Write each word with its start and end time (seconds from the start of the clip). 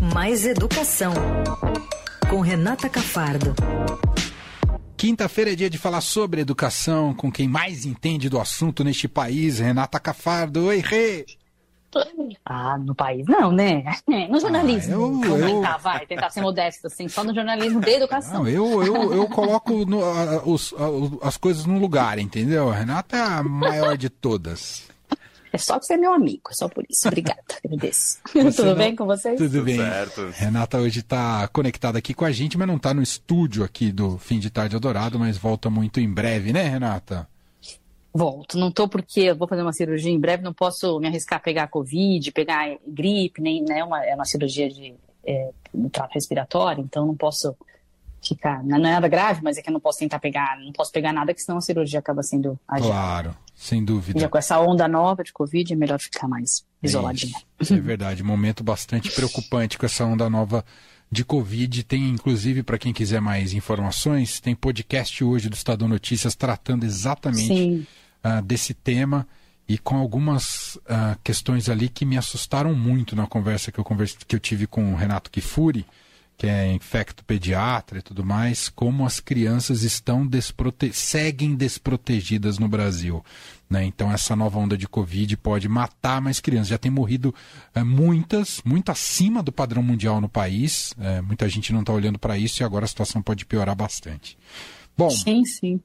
Mais 0.00 0.46
Educação, 0.46 1.12
com 2.30 2.40
Renata 2.40 2.88
Cafardo. 2.88 3.54
Quinta-feira 4.96 5.52
é 5.52 5.54
dia 5.54 5.68
de 5.68 5.76
falar 5.76 6.00
sobre 6.00 6.40
educação 6.40 7.12
com 7.12 7.30
quem 7.30 7.46
mais 7.46 7.84
entende 7.84 8.30
do 8.30 8.40
assunto 8.40 8.82
neste 8.82 9.06
país, 9.06 9.58
Renata 9.58 10.00
Cafardo. 10.00 10.66
Oi, 10.66 10.78
Rê! 10.78 11.26
Ah, 12.46 12.78
no 12.78 12.94
país 12.94 13.26
não, 13.26 13.52
né? 13.52 13.84
No 14.30 14.40
jornalismo. 14.40 15.20
Ah, 15.22 15.26
eu, 15.26 15.36
eu... 15.36 15.46
Tentar, 15.46 15.76
vai, 15.76 16.06
tentar 16.06 16.30
ser 16.30 16.40
modesto, 16.40 16.86
assim, 16.86 17.06
só 17.06 17.22
no 17.22 17.34
jornalismo 17.34 17.80
de 17.80 17.90
educação. 17.90 18.44
Não, 18.44 18.48
eu, 18.48 18.82
eu, 18.82 19.12
eu 19.12 19.28
coloco 19.28 19.84
no, 19.84 20.02
a, 20.02 20.42
os, 20.46 20.72
a, 20.72 21.28
as 21.28 21.36
coisas 21.36 21.66
no 21.66 21.78
lugar, 21.78 22.18
entendeu? 22.18 22.70
A 22.70 22.74
Renata 22.74 23.16
é 23.16 23.20
a 23.20 23.42
maior 23.42 23.98
de 23.98 24.08
todas. 24.08 24.88
É 25.52 25.58
só 25.58 25.78
que 25.78 25.86
você 25.86 25.94
é 25.94 25.96
meu 25.96 26.12
amigo, 26.12 26.42
é 26.50 26.54
só 26.54 26.68
por 26.68 26.84
isso. 26.88 27.08
Obrigada, 27.08 27.42
agradeço. 27.64 28.18
Tudo 28.32 28.64
não... 28.64 28.74
bem 28.76 28.94
com 28.94 29.04
vocês? 29.04 29.36
Tudo 29.38 29.62
bem. 29.62 29.76
Certo. 29.76 30.30
Renata 30.30 30.78
hoje 30.78 31.00
está 31.00 31.48
conectada 31.48 31.98
aqui 31.98 32.14
com 32.14 32.24
a 32.24 32.30
gente, 32.30 32.56
mas 32.56 32.68
não 32.68 32.76
está 32.76 32.94
no 32.94 33.02
estúdio 33.02 33.64
aqui 33.64 33.90
do 33.90 34.16
Fim 34.18 34.38
de 34.38 34.50
Tarde 34.50 34.76
Adorado, 34.76 35.18
mas 35.18 35.36
volta 35.36 35.68
muito 35.68 36.00
em 36.00 36.12
breve, 36.12 36.52
né, 36.52 36.62
Renata? 36.62 37.28
Volto. 38.12 38.58
Não 38.58 38.70
tô 38.70 38.88
porque 38.88 39.20
eu 39.20 39.36
vou 39.36 39.48
fazer 39.48 39.62
uma 39.62 39.72
cirurgia 39.72 40.10
em 40.10 40.18
breve, 40.18 40.42
não 40.42 40.54
posso 40.54 40.98
me 40.98 41.06
arriscar 41.08 41.38
a 41.38 41.42
pegar 41.42 41.68
Covid, 41.68 42.30
pegar 42.32 42.76
gripe, 42.86 43.40
nem 43.40 43.64
né, 43.64 43.82
uma, 43.84 44.04
é 44.04 44.14
uma 44.14 44.24
cirurgia 44.24 44.68
de 44.68 44.94
é, 45.24 45.50
trato 45.92 46.14
respiratório, 46.14 46.82
então 46.82 47.06
não 47.06 47.16
posso 47.16 47.56
ficar. 48.22 48.62
Não 48.64 48.76
é 48.76 48.80
nada 48.80 49.08
grave, 49.08 49.40
mas 49.42 49.56
é 49.56 49.62
que 49.62 49.68
eu 49.68 49.72
não 49.72 49.80
posso 49.80 49.98
tentar 49.98 50.18
pegar, 50.18 50.58
não 50.60 50.72
posso 50.72 50.92
pegar 50.92 51.12
nada, 51.12 51.32
que 51.32 51.40
senão 51.40 51.58
a 51.58 51.60
cirurgia 51.60 52.00
acaba 52.00 52.22
sendo 52.22 52.58
agitada. 52.68 52.92
Claro, 52.94 53.36
sem 53.60 53.84
dúvida. 53.84 54.18
E 54.18 54.22
já 54.22 54.28
com 54.28 54.38
essa 54.38 54.58
onda 54.58 54.88
nova 54.88 55.22
de 55.22 55.34
Covid 55.34 55.70
é 55.70 55.76
melhor 55.76 56.00
ficar 56.00 56.26
mais. 56.26 56.64
É, 57.70 57.74
é 57.74 57.80
verdade, 57.80 58.22
momento 58.22 58.64
bastante 58.64 59.10
preocupante 59.10 59.76
com 59.76 59.84
essa 59.84 60.02
onda 60.02 60.30
nova 60.30 60.64
de 61.12 61.26
Covid. 61.26 61.84
Tem, 61.84 62.08
inclusive, 62.08 62.62
para 62.62 62.78
quem 62.78 62.90
quiser 62.90 63.20
mais 63.20 63.52
informações, 63.52 64.40
tem 64.40 64.54
podcast 64.54 65.22
hoje 65.22 65.50
do 65.50 65.54
Estadão 65.54 65.86
Notícias 65.86 66.34
tratando 66.34 66.84
exatamente 66.84 67.86
uh, 68.24 68.40
desse 68.42 68.72
tema 68.72 69.28
e 69.68 69.76
com 69.76 69.96
algumas 69.96 70.76
uh, 70.76 71.18
questões 71.22 71.68
ali 71.68 71.90
que 71.90 72.06
me 72.06 72.16
assustaram 72.16 72.74
muito 72.74 73.14
na 73.14 73.26
conversa 73.26 73.70
que 73.70 73.78
eu, 73.78 73.84
converse, 73.84 74.16
que 74.26 74.34
eu 74.34 74.40
tive 74.40 74.66
com 74.66 74.94
o 74.94 74.96
Renato 74.96 75.30
Kifuri, 75.30 75.84
que 76.40 76.46
é 76.46 76.72
infecto 76.72 77.22
pediatra 77.22 77.98
e 77.98 78.02
tudo 78.02 78.24
mais, 78.24 78.70
como 78.70 79.04
as 79.04 79.20
crianças 79.20 79.82
estão 79.82 80.26
desprote 80.26 80.90
seguem 80.90 81.54
desprotegidas 81.54 82.58
no 82.58 82.66
Brasil. 82.66 83.22
Né? 83.68 83.84
Então 83.84 84.10
essa 84.10 84.34
nova 84.34 84.58
onda 84.58 84.74
de 84.74 84.88
Covid 84.88 85.36
pode 85.36 85.68
matar 85.68 86.18
mais 86.18 86.40
crianças. 86.40 86.68
Já 86.68 86.78
tem 86.78 86.90
morrido 86.90 87.34
é, 87.74 87.84
muitas, 87.84 88.62
muito 88.64 88.90
acima 88.90 89.42
do 89.42 89.52
padrão 89.52 89.82
mundial 89.82 90.18
no 90.18 90.30
país. 90.30 90.94
É, 90.98 91.20
muita 91.20 91.46
gente 91.46 91.74
não 91.74 91.80
está 91.80 91.92
olhando 91.92 92.18
para 92.18 92.38
isso 92.38 92.62
e 92.62 92.64
agora 92.64 92.86
a 92.86 92.88
situação 92.88 93.20
pode 93.20 93.44
piorar 93.44 93.76
bastante. 93.76 94.38
Bom, 94.96 95.10
sim, 95.10 95.44
sim. 95.44 95.78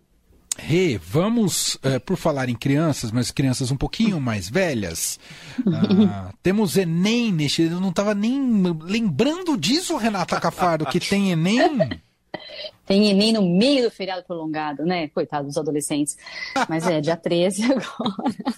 Rê, 0.58 0.98
vamos, 0.98 1.78
é, 1.84 2.00
por 2.00 2.16
falar 2.16 2.48
em 2.48 2.56
crianças, 2.56 3.12
mas 3.12 3.30
crianças 3.30 3.72
um 3.72 3.78
pouquinho 3.78 4.20
mais 4.22 4.50
velhas, 4.50 5.20
ah, 5.68 6.32
temos 6.42 6.78
Enem 6.78 7.32
neste. 7.32 7.64
Eu 7.64 7.82
não 7.82 7.90
estava 7.90 8.16
nem 8.16 8.64
lembrando 8.82 9.58
disso, 9.58 9.98
Renata 9.98 10.40
Cafardo, 10.40 10.86
que 10.86 11.00
tem 11.00 11.32
Enem. 11.32 11.90
Tem 12.86 13.10
Enem 13.10 13.34
no 13.34 13.42
meio 13.42 13.86
do 13.86 13.90
feriado 13.90 14.24
prolongado, 14.24 14.86
né? 14.86 15.08
Coitado 15.08 15.48
dos 15.48 15.58
adolescentes. 15.58 16.16
Mas 16.70 16.86
é 16.86 17.02
dia 17.02 17.18
13 17.18 17.64
agora. 17.72 18.54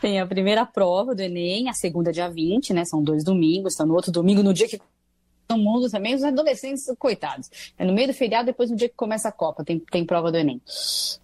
Tem 0.00 0.18
a 0.18 0.26
primeira 0.26 0.66
prova 0.66 1.14
do 1.14 1.20
Enem, 1.20 1.68
a 1.68 1.72
segunda 1.72 2.10
dia 2.10 2.28
20, 2.28 2.72
né? 2.72 2.84
São 2.84 3.00
dois 3.00 3.22
domingos. 3.22 3.74
Então, 3.74 3.86
no 3.86 3.94
outro 3.94 4.10
domingo, 4.10 4.42
no 4.42 4.52
dia 4.52 4.66
que 4.66 4.80
mundo 5.56 5.90
também, 5.90 6.14
os 6.14 6.22
adolescentes, 6.22 6.84
coitados. 6.98 7.48
É 7.78 7.84
no 7.84 7.92
meio 7.92 8.08
do 8.08 8.14
feriado, 8.14 8.46
depois 8.46 8.70
no 8.70 8.76
dia 8.76 8.88
que 8.88 8.94
começa 8.94 9.28
a 9.28 9.32
Copa, 9.32 9.64
tem, 9.64 9.78
tem 9.78 10.04
prova 10.04 10.30
do 10.30 10.36
Enem. 10.36 10.60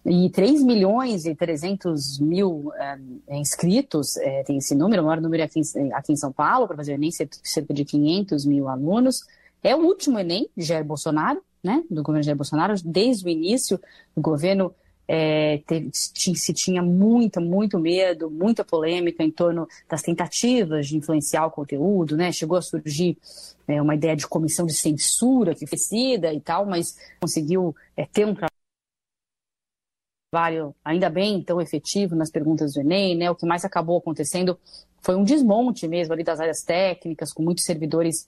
E 0.05 0.29
3 0.29 0.63
milhões 0.63 1.25
e 1.25 1.35
300 1.35 2.19
mil 2.19 2.71
é, 2.75 2.97
inscritos, 3.37 4.17
é, 4.17 4.43
tem 4.43 4.57
esse 4.57 4.73
número, 4.73 5.03
o 5.03 5.05
maior 5.05 5.21
número 5.21 5.43
aqui, 5.43 5.61
aqui 5.93 6.13
em 6.13 6.15
São 6.15 6.31
Paulo, 6.31 6.67
para 6.67 6.77
fazer 6.77 6.93
o 6.93 6.95
Enem, 6.95 7.11
cerca 7.11 7.73
de 7.73 7.85
500 7.85 8.45
mil 8.45 8.67
alunos. 8.67 9.21
É 9.61 9.75
o 9.75 9.79
último 9.79 10.17
Enem 10.17 10.49
de 10.55 10.63
Jair 10.63 10.83
Bolsonaro, 10.83 11.41
né, 11.63 11.83
do 11.89 12.01
governo 12.01 12.23
Jair 12.23 12.37
Bolsonaro, 12.37 12.73
desde 12.83 13.25
o 13.25 13.29
início 13.29 13.79
do 14.15 14.21
governo 14.21 14.73
é, 15.07 15.59
teve, 15.67 15.89
se 15.93 16.53
tinha 16.53 16.81
muita, 16.81 17.39
muito 17.39 17.79
medo, 17.79 18.29
muita 18.29 18.63
polêmica 18.63 19.23
em 19.23 19.31
torno 19.31 19.67
das 19.87 20.01
tentativas 20.01 20.87
de 20.87 20.97
influenciar 20.97 21.45
o 21.45 21.51
conteúdo, 21.51 22.17
né? 22.17 22.31
Chegou 22.31 22.57
a 22.57 22.61
surgir 22.61 23.17
é, 23.67 23.81
uma 23.81 23.95
ideia 23.95 24.15
de 24.15 24.27
comissão 24.27 24.65
de 24.65 24.73
censura 24.73 25.53
que 25.53 25.65
oferecida 25.65 26.33
e 26.33 26.39
tal, 26.39 26.65
mas 26.65 26.97
conseguiu 27.19 27.75
é, 27.95 28.05
ter 28.05 28.25
um 28.25 28.35
trabalho 30.33 30.75
ainda 30.83 31.09
bem 31.09 31.41
tão 31.41 31.61
efetivo 31.61 32.15
nas 32.15 32.31
perguntas 32.31 32.73
do 32.73 32.81
Enem, 32.81 33.15
né? 33.15 33.29
O 33.29 33.35
que 33.35 33.45
mais 33.45 33.63
acabou 33.63 33.97
acontecendo 33.97 34.57
foi 35.01 35.15
um 35.15 35.23
desmonte 35.23 35.87
mesmo 35.87 36.13
ali 36.13 36.23
das 36.23 36.39
áreas 36.39 36.63
técnicas, 36.63 37.31
com 37.31 37.43
muitos 37.43 37.63
servidores 37.63 38.27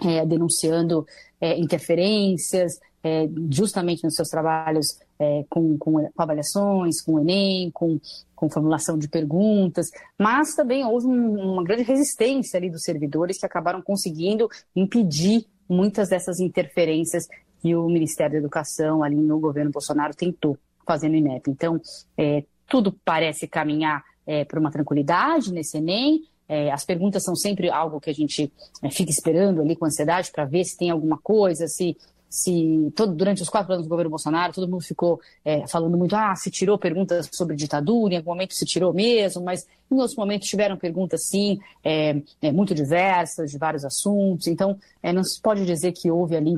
é, 0.00 0.26
denunciando 0.26 1.06
é, 1.40 1.56
interferências, 1.56 2.80
é, 3.02 3.28
justamente 3.50 4.02
nos 4.02 4.14
seus 4.14 4.28
trabalhos 4.28 4.98
é, 5.20 5.44
com, 5.50 5.76
com, 5.76 6.08
com, 6.08 6.22
avaliações, 6.22 7.02
com 7.02 7.14
o 7.14 7.20
Enem, 7.20 7.70
com, 7.70 8.00
com 8.34 8.48
formulação 8.48 8.98
de 8.98 9.06
perguntas, 9.06 9.90
mas 10.18 10.54
também 10.54 10.84
houve 10.84 11.06
um, 11.06 11.52
uma 11.52 11.62
grande 11.62 11.82
resistência 11.82 12.56
ali 12.56 12.70
dos 12.70 12.82
servidores 12.82 13.38
que 13.38 13.44
acabaram 13.44 13.82
conseguindo 13.82 14.48
impedir 14.74 15.46
muitas 15.68 16.08
dessas 16.08 16.40
interferências 16.40 17.28
que 17.60 17.76
o 17.76 17.86
Ministério 17.86 18.32
da 18.32 18.38
Educação 18.38 19.02
ali 19.02 19.16
no 19.16 19.38
governo 19.38 19.70
Bolsonaro 19.70 20.16
tentou 20.16 20.56
fazer 20.86 21.10
no 21.10 21.16
INEP. 21.16 21.50
Então, 21.50 21.78
é, 22.16 22.42
tudo 22.66 22.96
parece 23.04 23.46
caminhar 23.46 24.02
é, 24.26 24.44
para 24.44 24.58
uma 24.58 24.70
tranquilidade 24.70 25.52
nesse 25.52 25.76
Enem, 25.76 26.22
é, 26.52 26.68
as 26.72 26.84
perguntas 26.84 27.22
são 27.22 27.36
sempre 27.36 27.70
algo 27.70 28.00
que 28.00 28.10
a 28.10 28.12
gente 28.12 28.52
é, 28.82 28.90
fica 28.90 29.08
esperando 29.08 29.60
ali 29.60 29.76
com 29.76 29.86
ansiedade 29.86 30.32
para 30.32 30.44
ver 30.44 30.64
se 30.64 30.76
tem 30.76 30.90
alguma 30.90 31.16
coisa, 31.16 31.68
se 31.68 31.96
se 32.30 32.92
todo, 32.94 33.12
durante 33.12 33.42
os 33.42 33.48
quatro 33.48 33.72
anos 33.72 33.84
do 33.84 33.90
governo 33.90 34.10
Bolsonaro, 34.10 34.52
todo 34.52 34.70
mundo 34.70 34.84
ficou 34.84 35.20
é, 35.44 35.66
falando 35.66 35.98
muito, 35.98 36.14
ah, 36.14 36.32
se 36.36 36.48
tirou 36.48 36.78
perguntas 36.78 37.28
sobre 37.32 37.56
ditadura, 37.56 38.14
em 38.14 38.16
algum 38.18 38.30
momento 38.30 38.54
se 38.54 38.64
tirou 38.64 38.94
mesmo, 38.94 39.42
mas 39.42 39.66
em 39.90 39.96
outros 39.96 40.14
momentos 40.16 40.48
tiveram 40.48 40.76
perguntas, 40.76 41.26
sim, 41.26 41.58
é, 41.82 42.22
é, 42.40 42.52
muito 42.52 42.72
diversas, 42.72 43.50
de 43.50 43.58
vários 43.58 43.84
assuntos. 43.84 44.46
Então, 44.46 44.78
é, 45.02 45.12
não 45.12 45.24
se 45.24 45.40
pode 45.42 45.66
dizer 45.66 45.90
que 45.90 46.08
houve 46.08 46.36
ali, 46.36 46.56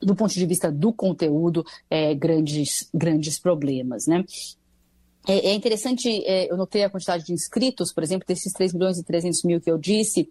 do 0.00 0.14
ponto 0.14 0.32
de 0.32 0.46
vista 0.46 0.70
do 0.70 0.92
conteúdo, 0.92 1.66
é, 1.90 2.14
grandes, 2.14 2.88
grandes 2.94 3.36
problemas, 3.40 4.06
né? 4.06 4.24
É, 5.26 5.50
é 5.50 5.54
interessante, 5.54 6.24
eu 6.48 6.56
notei 6.56 6.82
a 6.82 6.88
quantidade 6.88 7.24
de 7.24 7.32
inscritos, 7.32 7.92
por 7.92 8.02
exemplo, 8.02 8.26
desses 8.26 8.52
3 8.52 8.72
milhões 8.72 8.96
e 8.96 9.04
300 9.04 9.42
mil 9.42 9.60
que 9.60 9.70
eu 9.70 9.76
disse, 9.76 10.30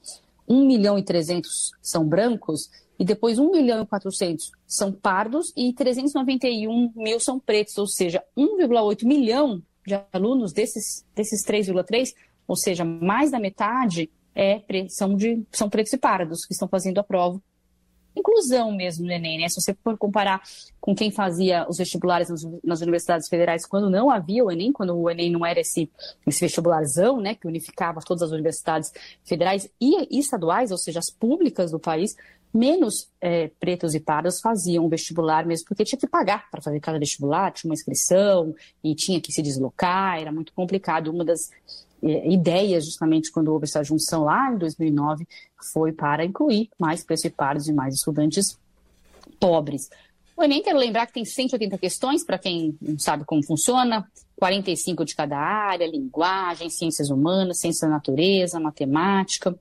1 0.49 0.65
milhão 0.65 0.97
e 0.97 1.03
300 1.03 1.71
são 1.81 2.03
brancos, 2.03 2.69
e 2.97 3.05
depois 3.05 3.39
1 3.39 3.51
milhão 3.51 3.81
e 3.81 3.85
400 3.85 4.51
são 4.67 4.91
pardos 4.91 5.53
e 5.55 5.71
391 5.73 6.91
mil 6.95 7.19
são 7.19 7.39
pretos, 7.39 7.77
ou 7.77 7.87
seja, 7.87 8.21
1,8 8.37 9.05
milhão 9.05 9.61
de 9.85 9.99
alunos 10.11 10.51
desses, 10.51 11.05
desses 11.15 11.45
3,3, 11.45 12.09
ou 12.47 12.55
seja, 12.55 12.83
mais 12.83 13.31
da 13.31 13.39
metade 13.39 14.11
é, 14.35 14.61
são, 14.89 15.15
de, 15.15 15.45
são 15.51 15.69
pretos 15.69 15.93
e 15.93 15.97
pardos 15.97 16.45
que 16.45 16.53
estão 16.53 16.67
fazendo 16.67 16.99
a 16.99 17.03
prova. 17.03 17.41
Inclusão 18.15 18.71
mesmo 18.71 19.05
no 19.05 19.11
Enem, 19.11 19.39
né? 19.39 19.49
Se 19.49 19.61
você 19.61 19.73
for 19.83 19.97
comparar 19.97 20.41
com 20.79 20.95
quem 20.95 21.11
fazia 21.11 21.65
os 21.69 21.77
vestibulares 21.77 22.29
nas, 22.63 22.81
universidades 22.81 23.27
federais 23.27 23.65
quando 23.65 23.89
não 23.89 24.09
havia 24.09 24.43
o 24.43 24.51
Enem, 24.51 24.71
quando 24.71 24.97
o 24.97 25.09
Enem 25.09 25.31
não 25.31 25.45
era 25.45 25.59
esse, 25.59 25.89
esse 26.25 26.39
vestibularzão, 26.39 27.19
né, 27.19 27.35
que 27.35 27.47
unificava 27.47 27.99
todas 28.01 28.23
as 28.23 28.31
universidades 28.31 28.91
federais 29.23 29.69
e, 29.79 30.15
e 30.15 30.19
estaduais, 30.19 30.71
ou 30.71 30.77
seja, 30.77 30.99
as 30.99 31.09
públicas 31.09 31.71
do 31.71 31.79
país, 31.79 32.15
menos 32.53 33.09
é, 33.21 33.49
pretos 33.59 33.93
e 33.93 33.99
pardos 33.99 34.41
faziam 34.41 34.87
vestibular 34.89 35.45
mesmo, 35.45 35.67
porque 35.67 35.83
tinha 35.83 35.99
que 35.99 36.07
pagar 36.07 36.49
para 36.49 36.61
fazer 36.61 36.79
cada 36.79 36.97
vestibular, 36.97 37.51
tinha 37.51 37.69
uma 37.69 37.75
inscrição 37.75 38.55
e 38.83 38.95
tinha 38.95 39.21
que 39.21 39.31
se 39.31 39.41
deslocar, 39.41 40.19
era 40.19 40.31
muito 40.31 40.51
complicado. 40.53 41.09
Uma 41.09 41.23
das 41.23 41.51
é, 42.03 42.31
ideias, 42.31 42.85
justamente 42.85 43.31
quando 43.31 43.49
houve 43.49 43.65
essa 43.65 43.83
junção 43.83 44.23
lá 44.23 44.51
em 44.51 44.57
2009, 44.57 45.27
foi 45.73 45.91
para 45.91 46.25
incluir 46.25 46.69
mais 46.79 47.03
pretos 47.03 47.67
e 47.67 47.73
mais 47.73 47.95
estudantes 47.95 48.57
pobres. 49.39 49.89
O 50.35 50.43
Enem, 50.43 50.63
quero 50.63 50.79
lembrar 50.79 51.05
que 51.05 51.13
tem 51.13 51.25
180 51.25 51.77
questões, 51.77 52.23
para 52.23 52.37
quem 52.37 52.77
não 52.81 52.97
sabe 52.97 53.25
como 53.25 53.45
funciona, 53.45 54.07
45 54.37 55.03
de 55.03 55.13
cada 55.13 55.37
área, 55.37 55.85
linguagem, 55.85 56.69
ciências 56.69 57.09
humanas, 57.09 57.59
ciência 57.59 57.87
da 57.87 57.95
natureza, 57.95 58.57
matemática. 58.57 59.53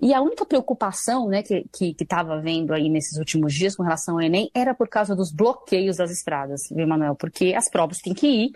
E 0.00 0.12
a 0.12 0.20
única 0.20 0.44
preocupação 0.44 1.28
né, 1.28 1.42
que 1.42 1.66
estava 2.00 2.40
vendo 2.40 2.72
aí 2.72 2.88
nesses 2.88 3.16
últimos 3.16 3.54
dias 3.54 3.76
com 3.76 3.84
relação 3.84 4.14
ao 4.14 4.20
Enem 4.20 4.50
era 4.52 4.74
por 4.74 4.88
causa 4.88 5.14
dos 5.14 5.30
bloqueios 5.30 5.96
das 5.96 6.10
estradas, 6.10 6.62
viu, 6.70 6.86
Manuel? 6.86 7.14
Porque 7.14 7.54
as 7.54 7.70
provas 7.70 7.98
têm 7.98 8.14
que 8.14 8.26
ir 8.26 8.52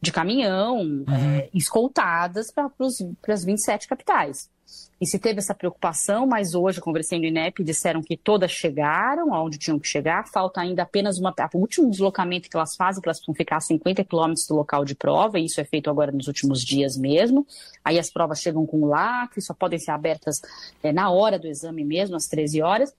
de 0.00 0.12
caminhão, 0.12 0.80
uhum. 0.80 1.04
é, 1.08 1.48
escoltadas 1.52 2.50
para 2.52 2.70
as 3.28 3.44
27 3.44 3.88
capitais. 3.88 4.48
e 5.00 5.06
se 5.06 5.18
teve 5.18 5.38
essa 5.38 5.54
preocupação, 5.54 6.26
mas 6.26 6.54
hoje, 6.54 6.80
conversei 6.80 7.18
no 7.18 7.24
INEP, 7.24 7.64
disseram 7.64 8.02
que 8.02 8.16
todas 8.16 8.50
chegaram 8.50 9.34
aonde 9.34 9.58
tinham 9.58 9.78
que 9.78 9.88
chegar, 9.88 10.28
falta 10.28 10.60
ainda 10.60 10.82
apenas 10.82 11.18
uma, 11.18 11.34
o 11.54 11.58
último 11.58 11.90
deslocamento 11.90 12.48
que 12.48 12.56
elas 12.56 12.76
fazem, 12.76 13.02
que 13.02 13.08
elas 13.08 13.20
vão 13.26 13.34
ficar 13.34 13.56
a 13.56 13.60
50 13.60 14.04
quilômetros 14.04 14.46
do 14.46 14.54
local 14.54 14.84
de 14.84 14.94
prova, 14.94 15.38
e 15.38 15.46
isso 15.46 15.60
é 15.60 15.64
feito 15.64 15.90
agora 15.90 16.12
nos 16.12 16.28
últimos 16.28 16.62
dias 16.62 16.96
mesmo. 16.96 17.46
Aí 17.84 17.98
as 17.98 18.10
provas 18.10 18.40
chegam 18.40 18.66
com 18.66 18.86
lacre, 18.86 19.42
só 19.42 19.54
podem 19.54 19.78
ser 19.78 19.90
abertas 19.90 20.40
é, 20.82 20.92
na 20.92 21.10
hora 21.10 21.38
do 21.38 21.48
exame 21.48 21.84
mesmo, 21.84 22.14
às 22.14 22.26
13 22.26 22.62
horas, 22.62 22.94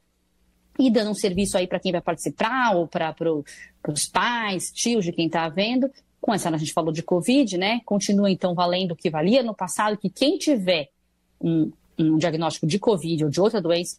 e 0.77 0.89
dando 0.89 1.11
um 1.11 1.15
serviço 1.15 1.57
aí 1.57 1.67
para 1.67 1.79
quem 1.79 1.91
vai 1.91 2.01
participar, 2.01 2.75
ou 2.75 2.87
para 2.87 3.13
pro, 3.13 3.43
os 3.87 4.07
pais, 4.07 4.71
tios 4.71 5.05
de 5.05 5.11
quem 5.11 5.27
está 5.27 5.47
vendo. 5.49 5.89
Com 6.21 6.33
essa, 6.33 6.49
a 6.49 6.57
gente 6.57 6.73
falou 6.73 6.91
de 6.91 7.01
Covid, 7.01 7.57
né? 7.57 7.81
Continua 7.85 8.29
então 8.29 8.53
valendo 8.53 8.91
o 8.91 8.95
que 8.95 9.09
valia 9.09 9.41
no 9.41 9.55
passado, 9.55 9.97
que 9.97 10.09
quem 10.09 10.37
tiver 10.37 10.89
um, 11.39 11.71
um 11.97 12.17
diagnóstico 12.17 12.67
de 12.67 12.77
Covid 12.77 13.25
ou 13.25 13.29
de 13.29 13.39
outra 13.39 13.61
doença 13.61 13.97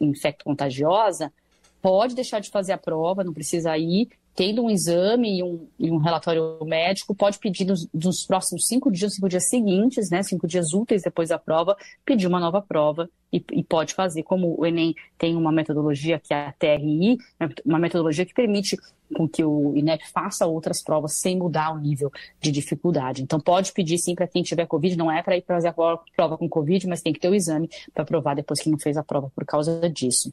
infecto-contagiosa, 0.00 1.32
pode 1.80 2.14
deixar 2.14 2.40
de 2.40 2.50
fazer 2.50 2.72
a 2.72 2.78
prova, 2.78 3.24
não 3.24 3.32
precisa 3.32 3.76
ir, 3.78 4.08
tendo 4.36 4.62
um 4.62 4.70
exame 4.70 5.38
e 5.38 5.42
um, 5.42 5.66
e 5.78 5.90
um 5.90 5.96
relatório 5.96 6.58
médico, 6.62 7.14
pode 7.14 7.38
pedir 7.38 7.64
nos, 7.64 7.88
nos, 7.92 8.26
próximos 8.26 8.66
cinco 8.66 8.92
dias, 8.92 9.14
cinco 9.14 9.30
dias 9.30 9.48
seguintes, 9.48 10.10
né, 10.10 10.22
cinco 10.22 10.46
dias 10.46 10.74
úteis 10.74 11.02
depois 11.02 11.30
da 11.30 11.38
prova, 11.38 11.74
pedir 12.04 12.26
uma 12.26 12.38
nova 12.38 12.60
prova 12.60 13.08
e, 13.32 13.42
e, 13.52 13.64
pode 13.64 13.94
fazer. 13.94 14.22
Como 14.22 14.54
o 14.60 14.66
Enem 14.66 14.94
tem 15.16 15.34
uma 15.34 15.50
metodologia 15.50 16.20
que 16.20 16.34
é 16.34 16.48
a 16.48 16.52
TRI, 16.52 17.16
uma 17.64 17.78
metodologia 17.78 18.26
que 18.26 18.34
permite 18.34 18.76
com 19.16 19.26
que 19.26 19.42
o 19.42 19.74
INEP 19.74 20.06
faça 20.10 20.46
outras 20.46 20.82
provas 20.82 21.14
sem 21.14 21.38
mudar 21.38 21.72
o 21.72 21.78
nível 21.78 22.12
de 22.38 22.50
dificuldade. 22.50 23.22
Então 23.22 23.40
pode 23.40 23.72
pedir 23.72 23.96
sim 23.98 24.14
para 24.14 24.28
quem 24.28 24.42
tiver 24.42 24.66
Covid, 24.66 24.96
não 24.96 25.10
é 25.10 25.22
para 25.22 25.36
ir 25.36 25.44
fazer 25.46 25.68
a 25.68 25.72
prova 25.72 26.36
com 26.36 26.48
Covid, 26.48 26.86
mas 26.86 27.00
tem 27.00 27.12
que 27.12 27.20
ter 27.20 27.30
o 27.30 27.34
exame 27.34 27.70
para 27.94 28.04
provar 28.04 28.34
depois 28.34 28.60
que 28.60 28.68
não 28.68 28.78
fez 28.78 28.98
a 28.98 29.02
prova 29.02 29.32
por 29.34 29.46
causa 29.46 29.88
disso. 29.88 30.30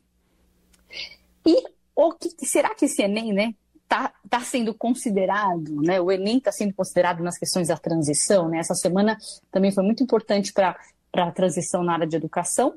E 1.46 1.64
o 1.96 2.12
que, 2.14 2.46
será 2.46 2.74
que 2.76 2.86
esse 2.86 3.02
Enem, 3.02 3.32
né, 3.32 3.54
está 3.94 4.12
tá 4.28 4.40
sendo 4.42 4.74
considerado, 4.74 5.82
né? 5.84 6.02
O 6.02 6.12
Enem 6.12 6.38
está 6.38 6.52
sendo 6.52 6.74
considerado 6.74 7.22
nas 7.22 7.38
questões 7.38 7.68
da 7.68 7.78
transição, 7.78 8.50
né? 8.50 8.58
Essa 8.58 8.74
semana 8.74 9.18
também 9.52 9.72
foi 9.72 9.84
muito 9.84 10.02
importante 10.02 10.52
para 10.52 10.76
a 11.14 11.32
transição 11.32 11.84
na 11.84 11.94
área 11.94 12.08
de 12.08 12.16
educação. 12.16 12.74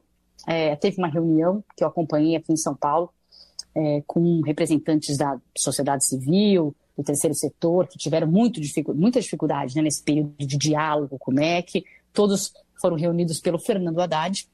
É, 0.46 0.76
teve 0.76 0.98
uma 0.98 1.08
reunião 1.08 1.64
que 1.74 1.82
eu 1.82 1.88
acompanhei 1.88 2.36
aqui 2.36 2.52
em 2.52 2.56
São 2.56 2.74
Paulo 2.74 3.10
é, 3.74 4.02
com 4.06 4.42
representantes 4.42 5.16
da 5.16 5.38
sociedade 5.56 6.04
civil, 6.04 6.76
do 6.96 7.02
terceiro 7.02 7.34
setor, 7.34 7.86
que 7.88 7.98
tiveram 7.98 8.26
muito 8.26 8.60
dificu 8.60 8.94
muita 8.94 9.20
dificuldade 9.20 9.74
né, 9.74 9.82
nesse 9.82 10.02
período 10.02 10.34
de 10.38 10.58
diálogo 10.58 11.18
com 11.18 11.30
o 11.30 11.34
MEC. 11.34 11.84
Todos 12.12 12.52
foram 12.78 12.96
reunidos 12.96 13.40
pelo 13.40 13.58
Fernando 13.58 14.00
Haddad, 14.00 14.46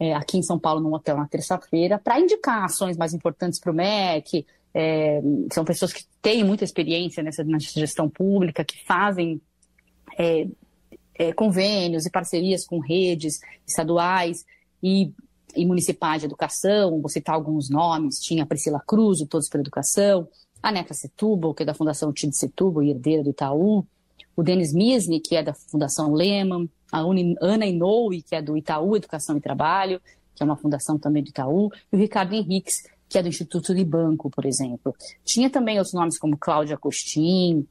é, 0.00 0.14
aqui 0.14 0.36
em 0.36 0.42
São 0.42 0.58
Paulo, 0.58 0.80
num 0.80 0.92
hotel 0.92 1.16
na 1.16 1.26
terça-feira, 1.26 1.98
para 1.98 2.20
indicar 2.20 2.64
ações 2.64 2.96
mais 2.96 3.14
importantes 3.14 3.60
para 3.60 3.70
o 3.70 3.74
MEC, 3.74 4.44
é, 4.74 5.20
são 5.52 5.64
pessoas 5.64 5.92
que 5.92 6.04
têm 6.20 6.44
muita 6.44 6.64
experiência 6.64 7.22
nessa, 7.22 7.42
nessa 7.44 7.78
gestão 7.78 8.08
pública, 8.08 8.64
que 8.64 8.84
fazem 8.84 9.40
é, 10.18 10.46
é, 11.14 11.32
convênios 11.32 12.06
e 12.06 12.10
parcerias 12.10 12.64
com 12.64 12.78
redes 12.78 13.40
estaduais 13.66 14.44
e, 14.82 15.12
e, 15.56 15.66
municipais 15.66 16.20
de 16.20 16.26
educação. 16.26 17.00
Vou 17.00 17.08
citar 17.08 17.34
alguns 17.34 17.68
nomes: 17.68 18.20
tinha 18.20 18.44
a 18.44 18.46
Priscila 18.46 18.82
Cruz, 18.86 19.18
Todos 19.28 19.48
para 19.48 19.60
Educação, 19.60 20.28
a 20.62 20.70
Neta 20.70 20.94
Setúbal, 20.94 21.54
que 21.54 21.62
é 21.62 21.66
da 21.66 21.74
Fundação 21.74 22.12
Tid 22.12 22.34
Setúbal 22.36 22.82
e 22.82 22.90
herdeira 22.90 23.22
do 23.22 23.30
Itaú, 23.30 23.86
o 24.36 24.42
Denis 24.42 24.72
Misni, 24.72 25.20
que 25.20 25.34
é 25.34 25.42
da 25.42 25.54
Fundação 25.54 26.12
Lehman, 26.12 26.68
a 26.92 27.00
Ana 27.40 27.66
Inoue, 27.66 28.22
que 28.22 28.34
é 28.34 28.42
do 28.42 28.56
Itaú 28.56 28.96
Educação 28.96 29.36
e 29.36 29.40
Trabalho, 29.40 30.00
que 30.34 30.42
é 30.42 30.46
uma 30.46 30.56
fundação 30.56 30.98
também 30.98 31.22
do 31.22 31.30
Itaú, 31.30 31.70
e 31.92 31.96
o 31.96 31.98
Ricardo 31.98 32.32
Henriques, 32.34 32.84
que 33.08 33.18
é 33.18 33.22
do 33.22 33.28
Instituto 33.28 33.74
de 33.74 33.84
Banco, 33.84 34.30
por 34.30 34.44
exemplo. 34.44 34.94
Tinha 35.24 35.48
também 35.48 35.78
outros 35.78 35.94
nomes 35.94 36.18
como 36.18 36.36
Cláudia 36.36 36.76
Costin, 36.76 37.66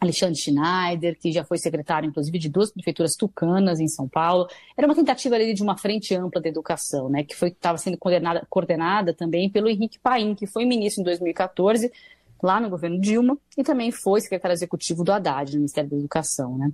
Alexandre 0.00 0.36
Schneider, 0.36 1.18
que 1.18 1.32
já 1.32 1.44
foi 1.44 1.58
secretário, 1.58 2.08
inclusive, 2.08 2.38
de 2.38 2.48
duas 2.48 2.70
prefeituras 2.70 3.16
tucanas 3.16 3.80
em 3.80 3.88
São 3.88 4.08
Paulo. 4.08 4.46
Era 4.76 4.86
uma 4.86 4.94
tentativa 4.94 5.34
ali 5.34 5.54
de 5.54 5.62
uma 5.62 5.76
frente 5.76 6.14
ampla 6.14 6.40
da 6.40 6.48
educação, 6.48 7.08
né, 7.08 7.24
que 7.24 7.34
estava 7.46 7.78
sendo 7.78 7.96
coordenada, 7.96 8.46
coordenada 8.48 9.14
também 9.14 9.50
pelo 9.50 9.68
Henrique 9.68 9.98
Paim, 9.98 10.34
que 10.34 10.46
foi 10.46 10.64
ministro 10.66 11.00
em 11.00 11.04
2014, 11.04 11.90
lá 12.42 12.60
no 12.60 12.68
governo 12.68 13.00
Dilma, 13.00 13.38
e 13.56 13.62
também 13.62 13.90
foi 13.90 14.20
secretário 14.20 14.52
executivo 14.52 15.02
do 15.02 15.12
Haddad, 15.12 15.52
no 15.52 15.60
Ministério 15.60 15.88
da 15.88 15.96
Educação. 15.96 16.58
Né. 16.58 16.70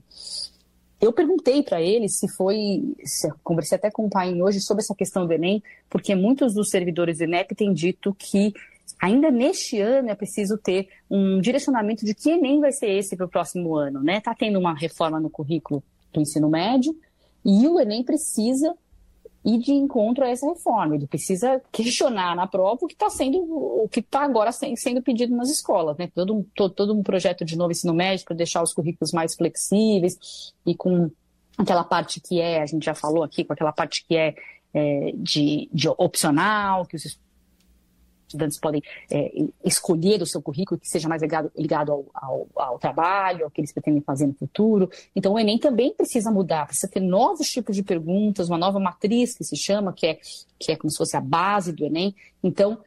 Eu 1.00 1.12
perguntei 1.12 1.62
para 1.62 1.80
ele 1.80 2.08
se 2.08 2.28
foi, 2.28 2.94
se, 3.04 3.32
conversei 3.42 3.76
até 3.76 3.90
com 3.90 4.04
o 4.04 4.10
pai 4.10 4.34
hoje 4.40 4.60
sobre 4.60 4.82
essa 4.82 4.94
questão 4.94 5.26
do 5.26 5.32
Enem, 5.32 5.62
porque 5.88 6.14
muitos 6.14 6.52
dos 6.52 6.68
servidores 6.68 7.18
do 7.18 7.24
INEP 7.24 7.54
têm 7.54 7.72
dito 7.72 8.14
que 8.18 8.52
ainda 9.00 9.30
neste 9.30 9.80
ano 9.80 10.10
é 10.10 10.14
preciso 10.14 10.58
ter 10.58 10.88
um 11.10 11.40
direcionamento 11.40 12.04
de 12.04 12.14
que 12.14 12.30
Enem 12.30 12.60
vai 12.60 12.70
ser 12.70 12.90
esse 12.90 13.16
para 13.16 13.24
o 13.24 13.30
próximo 13.30 13.76
ano, 13.76 14.02
né? 14.02 14.18
Está 14.18 14.34
tendo 14.34 14.58
uma 14.58 14.74
reforma 14.74 15.18
no 15.18 15.30
currículo 15.30 15.82
do 16.12 16.20
ensino 16.20 16.50
médio 16.50 16.94
e 17.44 17.66
o 17.66 17.80
Enem 17.80 18.04
precisa 18.04 18.74
ir 19.44 19.58
de 19.58 19.72
encontro 19.72 20.24
a 20.24 20.28
essa 20.28 20.46
reforma. 20.46 20.94
Ele 20.94 21.06
precisa 21.06 21.60
questionar 21.72 22.36
na 22.36 22.46
prova 22.46 22.78
o 22.82 22.86
que 22.86 22.94
está 22.94 23.08
sendo, 23.08 23.38
o 23.38 23.88
que 23.88 24.00
está 24.00 24.22
agora 24.22 24.52
sendo 24.52 25.02
pedido 25.02 25.34
nas 25.34 25.50
escolas, 25.50 25.96
né? 25.96 26.10
Todo 26.14 26.34
um, 26.36 26.42
todo, 26.54 26.74
todo 26.74 26.94
um 26.94 27.02
projeto 27.02 27.44
de 27.44 27.56
novo 27.56 27.72
ensino 27.72 27.94
médio 27.94 28.24
para 28.24 28.36
deixar 28.36 28.62
os 28.62 28.74
currículos 28.74 29.12
mais 29.12 29.34
flexíveis 29.34 30.52
e 30.66 30.74
com 30.74 31.10
aquela 31.56 31.84
parte 31.84 32.20
que 32.20 32.40
é, 32.40 32.62
a 32.62 32.66
gente 32.66 32.84
já 32.84 32.94
falou 32.94 33.22
aqui, 33.22 33.44
com 33.44 33.52
aquela 33.52 33.72
parte 33.72 34.04
que 34.06 34.16
é, 34.16 34.34
é 34.74 35.12
de, 35.14 35.68
de 35.72 35.88
opcional, 35.88 36.86
que 36.86 36.96
os 36.96 37.18
estudantes 38.30 38.58
podem 38.58 38.82
é, 39.10 39.32
escolher 39.64 40.22
o 40.22 40.26
seu 40.26 40.40
currículo 40.40 40.80
que 40.80 40.88
seja 40.88 41.08
mais 41.08 41.20
ligado, 41.20 41.50
ligado 41.56 41.92
ao, 41.92 42.06
ao, 42.14 42.48
ao, 42.54 42.78
trabalho, 42.78 43.44
ao 43.44 43.50
que 43.50 43.60
eles 43.60 43.72
pretendem 43.72 44.00
fazer 44.00 44.26
no 44.26 44.34
futuro. 44.34 44.88
Então, 45.14 45.34
o 45.34 45.38
Enem 45.38 45.58
também 45.58 45.92
precisa 45.92 46.30
mudar, 46.30 46.66
precisa 46.66 46.88
ter 46.88 47.00
novos 47.00 47.48
tipos 47.48 47.76
de 47.76 47.82
perguntas, 47.82 48.48
uma 48.48 48.58
nova 48.58 48.78
matriz 48.78 49.36
que 49.36 49.44
se 49.44 49.56
chama, 49.56 49.92
que 49.92 50.06
é, 50.06 50.18
que 50.58 50.72
é 50.72 50.76
como 50.76 50.90
se 50.90 50.98
fosse 50.98 51.16
a 51.16 51.20
base 51.20 51.72
do 51.72 51.84
Enem. 51.84 52.14
Então, 52.42 52.78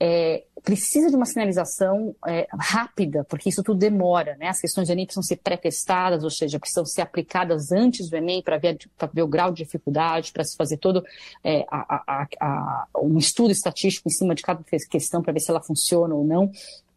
é, 0.00 0.44
precisa 0.62 1.10
de 1.10 1.16
uma 1.16 1.26
sinalização 1.26 2.14
é, 2.26 2.46
rápida, 2.52 3.24
porque 3.24 3.48
isso 3.48 3.62
tudo 3.62 3.78
demora, 3.78 4.36
né? 4.36 4.48
As 4.48 4.60
questões 4.60 4.86
do 4.86 4.92
Enem 4.92 5.06
precisam 5.06 5.22
ser 5.22 5.36
pré-testadas, 5.36 6.22
ou 6.22 6.30
seja, 6.30 6.58
precisam 6.58 6.84
ser 6.84 7.02
aplicadas 7.02 7.72
antes 7.72 8.08
do 8.08 8.16
Enem 8.16 8.42
para 8.42 8.58
ver, 8.58 8.78
ver, 9.12 9.22
o 9.22 9.28
grau 9.28 9.50
de 9.50 9.64
dificuldade, 9.64 10.32
para 10.32 10.44
se 10.44 10.56
fazer 10.56 10.76
todo 10.76 11.04
é, 11.42 11.64
a, 11.70 12.02
a, 12.06 12.28
a, 12.40 12.86
um 13.02 13.18
estudo 13.18 13.50
estatístico 13.50 14.08
em 14.08 14.12
cima 14.12 14.34
de 14.34 14.42
cada 14.42 14.62
questão 14.90 15.22
para 15.22 15.32
ver 15.32 15.40
se 15.40 15.50
ela 15.50 15.62
funciona 15.62 16.14
ou 16.14 16.24
não. 16.24 16.50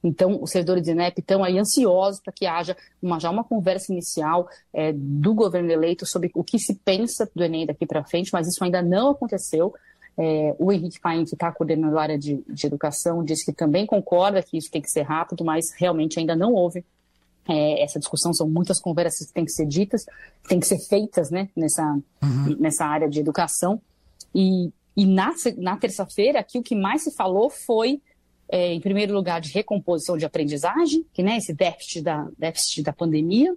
Então, 0.03 0.41
os 0.41 0.49
servidores 0.51 0.83
do 0.83 0.91
INEP 0.91 1.19
estão 1.19 1.43
aí 1.43 1.59
ansiosos 1.59 2.19
para 2.21 2.33
que 2.33 2.45
haja 2.45 2.75
uma, 3.01 3.19
já 3.19 3.29
uma 3.29 3.43
conversa 3.43 3.91
inicial 3.91 4.49
é, 4.73 4.91
do 4.93 5.33
governo 5.33 5.71
eleito 5.71 6.05
sobre 6.05 6.31
o 6.33 6.43
que 6.43 6.57
se 6.57 6.75
pensa 6.75 7.29
do 7.35 7.43
Enem 7.43 7.65
daqui 7.65 7.85
para 7.85 8.03
frente, 8.03 8.31
mas 8.33 8.47
isso 8.47 8.63
ainda 8.63 8.81
não 8.81 9.11
aconteceu. 9.11 9.73
É, 10.17 10.55
o 10.59 10.71
Henrique 10.71 10.99
Paim, 10.99 11.23
que 11.25 11.33
está 11.33 11.51
coordenando 11.51 11.97
a 11.97 12.01
área 12.01 12.17
de, 12.17 12.43
de, 12.47 12.67
educação, 12.67 13.23
disse 13.23 13.45
que 13.45 13.53
também 13.53 13.85
concorda 13.85 14.43
que 14.43 14.57
isso 14.57 14.69
tem 14.69 14.81
que 14.81 14.89
ser 14.89 15.03
rápido, 15.03 15.43
mas 15.43 15.71
realmente 15.77 16.19
ainda 16.19 16.35
não 16.35 16.53
houve 16.53 16.83
é, 17.47 17.81
essa 17.81 17.99
discussão. 17.99 18.33
São 18.33 18.49
muitas 18.49 18.79
conversas 18.79 19.27
que 19.27 19.33
têm 19.33 19.45
que 19.45 19.51
ser 19.51 19.65
ditas, 19.65 20.05
têm 20.47 20.59
que 20.59 20.67
ser 20.67 20.79
feitas 20.79 21.31
né, 21.31 21.49
nessa, 21.55 21.83
uhum. 22.21 22.57
nessa 22.59 22.85
área 22.85 23.09
de 23.09 23.19
educação. 23.19 23.81
E, 24.33 24.71
e 24.95 25.05
na, 25.05 25.33
na 25.57 25.77
terça-feira, 25.77 26.39
aqui 26.39 26.59
o 26.59 26.63
que 26.63 26.75
mais 26.75 27.03
se 27.03 27.11
falou 27.15 27.49
foi, 27.49 28.01
é, 28.49 28.73
em 28.73 28.81
primeiro 28.81 29.13
lugar, 29.13 29.39
de 29.39 29.51
recomposição 29.51 30.17
de 30.17 30.25
aprendizagem, 30.25 31.05
que 31.13 31.23
né, 31.23 31.37
esse 31.37 31.53
déficit 31.53 32.01
da, 32.01 32.27
déficit 32.37 32.83
da 32.83 32.93
pandemia, 32.93 33.55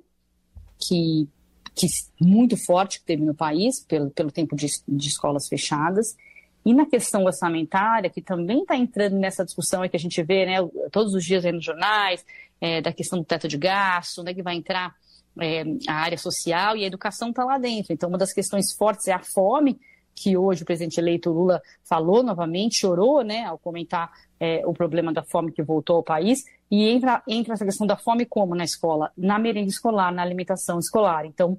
que, 0.78 1.28
que 1.74 1.86
muito 2.20 2.56
forte 2.56 3.00
que 3.00 3.06
teve 3.06 3.24
no 3.24 3.34
país, 3.34 3.80
pelo, 3.80 4.10
pelo 4.10 4.30
tempo 4.30 4.54
de, 4.54 4.68
de 4.86 5.08
escolas 5.08 5.48
fechadas. 5.48 6.16
E 6.64 6.72
na 6.72 6.86
questão 6.86 7.24
orçamentária, 7.24 8.08
que 8.08 8.22
também 8.22 8.60
está 8.60 8.76
entrando 8.76 9.16
nessa 9.16 9.44
discussão 9.44 9.86
que 9.88 9.96
a 9.96 10.00
gente 10.00 10.22
vê 10.22 10.46
né, 10.46 10.56
todos 10.90 11.14
os 11.14 11.24
dias 11.24 11.44
aí 11.44 11.52
nos 11.52 11.64
jornais, 11.64 12.24
é, 12.60 12.80
da 12.80 12.92
questão 12.92 13.18
do 13.18 13.24
teto 13.24 13.46
de 13.46 13.58
gasto, 13.58 14.22
né, 14.22 14.32
que 14.32 14.42
vai 14.42 14.54
entrar 14.54 14.94
é, 15.40 15.64
a 15.86 15.94
área 15.94 16.16
social 16.16 16.76
e 16.76 16.84
a 16.84 16.86
educação 16.86 17.30
está 17.30 17.44
lá 17.44 17.58
dentro. 17.58 17.92
Então, 17.92 18.08
uma 18.08 18.16
das 18.16 18.32
questões 18.32 18.72
fortes 18.72 19.08
é 19.08 19.12
a 19.12 19.18
fome, 19.18 19.78
que 20.14 20.36
hoje 20.36 20.62
o 20.62 20.66
presidente 20.66 20.98
eleito 20.98 21.30
Lula 21.30 21.60
falou 21.82 22.22
novamente, 22.22 22.78
chorou 22.78 23.22
né, 23.22 23.44
ao 23.44 23.58
comentar 23.58 24.10
é, 24.40 24.62
o 24.64 24.72
problema 24.72 25.12
da 25.12 25.22
fome 25.22 25.52
que 25.52 25.62
voltou 25.62 25.96
ao 25.96 26.02
país, 26.02 26.44
e 26.70 26.88
entra, 26.88 27.22
entra 27.28 27.54
essa 27.54 27.64
questão 27.64 27.86
da 27.86 27.96
fome 27.96 28.24
como 28.24 28.54
na 28.54 28.64
escola? 28.64 29.12
Na 29.16 29.38
merenda 29.38 29.68
escolar, 29.68 30.12
na 30.12 30.22
alimentação 30.22 30.78
escolar. 30.78 31.26
Então, 31.26 31.58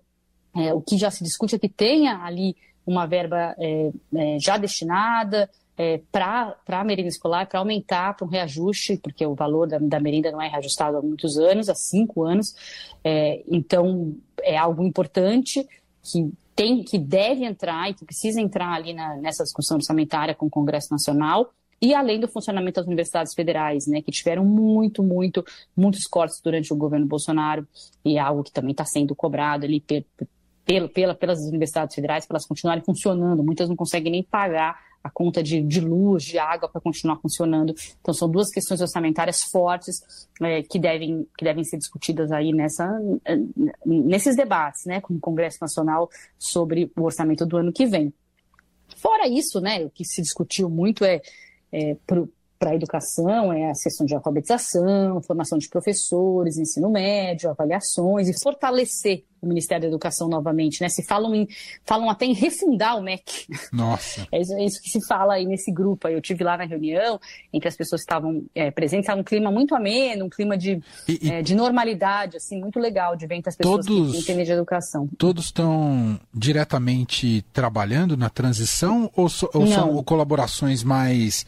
é, 0.55 0.73
o 0.73 0.81
que 0.81 0.97
já 0.97 1.11
se 1.11 1.23
discute 1.23 1.55
é 1.55 1.59
que 1.59 1.69
tenha 1.69 2.23
ali 2.23 2.55
uma 2.85 3.05
verba 3.05 3.55
é, 3.57 3.91
é, 4.15 4.39
já 4.39 4.57
destinada 4.57 5.49
é, 5.77 5.99
para 6.11 6.55
a 6.67 6.83
merenda 6.83 7.09
escolar, 7.09 7.47
para 7.47 7.59
aumentar, 7.59 8.15
para 8.15 8.25
um 8.25 8.29
reajuste, 8.29 8.97
porque 8.97 9.25
o 9.25 9.35
valor 9.35 9.67
da, 9.67 9.77
da, 9.77 9.99
merenda 9.99 10.31
não 10.31 10.41
é 10.41 10.47
reajustado 10.47 10.97
há 10.97 11.01
muitos 11.01 11.37
anos, 11.37 11.69
há 11.69 11.75
cinco 11.75 12.23
anos. 12.23 12.55
É, 13.03 13.43
então, 13.47 14.15
é 14.41 14.57
algo 14.57 14.83
importante 14.83 15.67
que 16.01 16.31
tem, 16.55 16.83
que 16.83 16.97
deve 16.97 17.43
entrar 17.43 17.89
e 17.89 17.93
que 17.93 18.05
precisa 18.05 18.39
entrar 18.39 18.73
ali 18.73 18.93
na, 18.93 19.17
nessa 19.17 19.43
discussão 19.43 19.77
orçamentária 19.77 20.33
com 20.33 20.45
o 20.45 20.49
Congresso 20.49 20.91
Nacional, 20.91 21.51
e 21.81 21.93
além 21.93 22.19
do 22.19 22.27
funcionamento 22.27 22.79
das 22.79 22.87
universidades 22.87 23.33
federais, 23.33 23.85
né, 23.85 24.01
que 24.01 24.11
tiveram 24.11 24.45
muito, 24.45 25.03
muito, 25.03 25.43
muitos 25.75 26.05
cortes 26.05 26.39
durante 26.41 26.71
o 26.71 26.75
governo 26.75 27.05
Bolsonaro, 27.05 27.67
e 28.03 28.17
é 28.17 28.19
algo 28.19 28.43
que 28.43 28.51
também 28.51 28.71
está 28.71 28.85
sendo 28.85 29.13
cobrado 29.13 29.65
ali 29.65 29.83
pelo, 30.65 30.89
pela, 30.89 31.13
pelas 31.13 31.39
universidades 31.41 31.95
federais, 31.95 32.25
para 32.25 32.35
elas 32.35 32.45
continuarem 32.45 32.83
funcionando. 32.83 33.43
Muitas 33.43 33.69
não 33.69 33.75
conseguem 33.75 34.11
nem 34.11 34.23
pagar 34.23 34.83
a 35.03 35.09
conta 35.11 35.43
de, 35.43 35.61
de 35.61 35.79
luz, 35.79 36.23
de 36.23 36.39
água 36.39 36.67
para 36.67 36.81
continuar 36.81 37.17
funcionando. 37.17 37.75
Então, 38.01 38.11
são 38.11 38.27
duas 38.27 38.49
questões 38.49 38.81
orçamentárias 38.81 39.43
fortes 39.43 40.01
é, 40.41 40.63
que, 40.63 40.79
devem, 40.79 41.27
que 41.37 41.45
devem 41.45 41.63
ser 41.63 41.77
discutidas 41.77 42.31
aí 42.31 42.51
nessa, 42.51 42.91
nesses 43.85 44.35
debates 44.35 44.83
né, 44.85 44.99
com 44.99 45.13
o 45.13 45.19
Congresso 45.19 45.59
Nacional 45.61 46.09
sobre 46.39 46.91
o 46.97 47.03
orçamento 47.03 47.45
do 47.45 47.57
ano 47.57 47.71
que 47.71 47.85
vem. 47.85 48.11
Fora 48.97 49.27
isso, 49.27 49.61
né, 49.61 49.85
o 49.85 49.91
que 49.91 50.03
se 50.03 50.23
discutiu 50.23 50.71
muito 50.71 51.05
é, 51.05 51.21
é 51.71 51.95
para 52.57 52.71
a 52.71 52.75
educação 52.75 53.51
é 53.51 53.69
a 53.69 53.73
questão 53.73 54.05
de 54.05 54.15
alfabetização, 54.15 55.21
formação 55.21 55.57
de 55.57 55.69
professores, 55.69 56.57
ensino 56.57 56.89
médio, 56.89 57.49
avaliações 57.49 58.29
e 58.29 58.39
fortalecer 58.41 59.23
o 59.41 59.47
Ministério 59.47 59.83
da 59.83 59.87
Educação 59.87 60.27
novamente, 60.27 60.81
né? 60.81 60.89
Se 60.89 61.03
falam, 61.03 61.35
em, 61.35 61.47
falam 61.85 62.09
até 62.09 62.25
em 62.25 62.33
refundar 62.33 62.97
o 62.97 63.01
MEC. 63.01 63.47
Nossa. 63.71 64.25
É 64.35 64.41
isso, 64.41 64.53
é 64.53 64.65
isso 64.65 64.81
que 64.81 64.89
se 64.89 65.05
fala 65.05 65.35
aí 65.35 65.45
nesse 65.45 65.71
grupo. 65.71 66.07
Eu 66.07 66.19
tive 66.19 66.43
lá 66.43 66.57
na 66.57 66.65
reunião 66.65 67.19
em 67.53 67.59
que 67.59 67.67
as 67.67 67.75
pessoas 67.75 68.01
estavam 68.01 68.43
é, 68.55 68.71
presentes, 68.71 69.05
estava 69.05 69.21
um 69.21 69.23
clima 69.23 69.51
muito 69.51 69.75
ameno, 69.75 70.25
um 70.25 70.29
clima 70.29 70.57
de, 70.57 70.81
e, 71.07 71.19
e... 71.21 71.31
É, 71.31 71.41
de 71.41 71.55
normalidade, 71.55 72.37
assim, 72.37 72.59
muito 72.59 72.79
legal 72.79 73.15
de 73.15 73.27
ver 73.27 73.35
entre 73.35 73.49
as 73.49 73.55
pessoas 73.55 73.85
todos, 73.85 74.11
que 74.11 74.17
entendem 74.19 74.45
de 74.45 74.51
educação. 74.51 75.07
Todos 75.17 75.45
estão 75.45 76.19
diretamente 76.33 77.45
trabalhando 77.53 78.17
na 78.17 78.29
transição 78.29 79.09
ou, 79.15 79.29
so, 79.29 79.49
ou 79.53 79.67
são 79.67 80.03
colaborações 80.03 80.83
mais 80.83 81.45